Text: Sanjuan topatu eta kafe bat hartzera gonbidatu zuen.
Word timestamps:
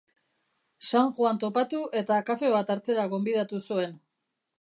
Sanjuan 0.91 1.39
topatu 1.43 1.81
eta 2.01 2.17
kafe 2.31 2.49
bat 2.57 2.73
hartzera 2.77 3.05
gonbidatu 3.13 3.61
zuen. 3.69 3.95